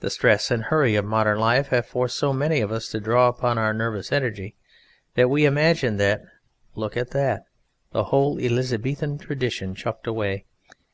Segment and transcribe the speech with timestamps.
[0.00, 3.28] The stress and hurry of modern life have forced so many of Us to draw
[3.28, 4.54] upon Our nervous energy
[5.14, 6.26] that We imagine that_
[6.74, 7.44] [Look at that 'that'!
[7.92, 10.44] The whole Elizabethan tradition chucked away!